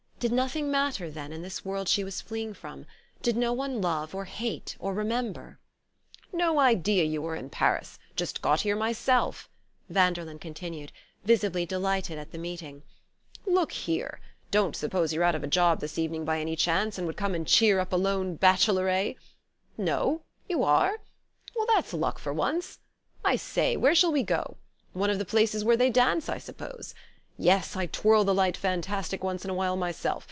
[0.21, 2.85] Did nothing matter, then, in this world she was fleeing from,
[3.23, 5.57] did no one love or hate or remember?
[6.31, 9.49] "No idea you were in Paris just got here myself,"
[9.89, 10.91] Vanderlyn continued,
[11.25, 12.83] visibly delighted at the meeting.
[13.47, 14.19] "Look here,
[14.51, 17.33] don't suppose you're out of a job this evening by any chance, and would come
[17.33, 19.13] and cheer up a lone bachelor, eh?
[19.75, 20.21] No?
[20.47, 20.99] You are?
[21.55, 22.77] Well, that's luck for once!
[23.25, 24.57] I say, where shall we go?
[24.93, 26.93] One of the places where they dance, I suppose?
[27.37, 30.19] Yes, I twirl the light fantastic once in a while myself.